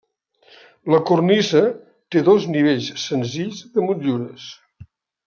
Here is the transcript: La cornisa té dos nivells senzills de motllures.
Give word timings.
La 0.93 0.99
cornisa 1.09 1.61
té 2.15 2.23
dos 2.31 2.47
nivells 2.55 2.87
senzills 3.05 3.61
de 3.77 3.85
motllures. 3.91 4.49